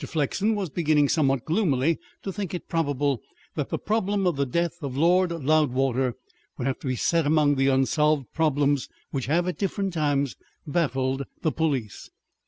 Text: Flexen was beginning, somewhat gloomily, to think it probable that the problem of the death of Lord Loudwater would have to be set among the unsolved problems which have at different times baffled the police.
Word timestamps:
Flexen 0.03 0.55
was 0.55 0.71
beginning, 0.71 1.09
somewhat 1.09 1.45
gloomily, 1.45 1.99
to 2.23 2.33
think 2.33 2.55
it 2.55 2.67
probable 2.67 3.21
that 3.53 3.69
the 3.69 3.77
problem 3.77 4.25
of 4.25 4.35
the 4.35 4.47
death 4.47 4.81
of 4.81 4.97
Lord 4.97 5.29
Loudwater 5.31 6.15
would 6.57 6.65
have 6.65 6.79
to 6.79 6.87
be 6.87 6.95
set 6.95 7.27
among 7.27 7.53
the 7.53 7.67
unsolved 7.67 8.25
problems 8.33 8.89
which 9.11 9.27
have 9.27 9.47
at 9.47 9.59
different 9.59 9.93
times 9.93 10.35
baffled 10.65 11.25
the 11.43 11.51
police. 11.51 12.09